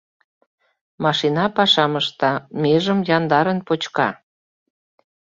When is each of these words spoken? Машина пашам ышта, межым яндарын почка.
Машина 1.03 1.43
пашам 1.55 1.93
ышта, 2.01 2.31
межым 2.61 2.99
яндарын 3.17 3.59
почка. 3.67 4.09